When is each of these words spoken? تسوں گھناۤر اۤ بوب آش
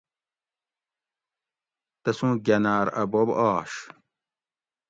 تسوں 2.03 2.33
گھناۤر 2.45 2.87
اۤ 3.01 3.07
بوب 3.11 3.29
آش 3.51 3.71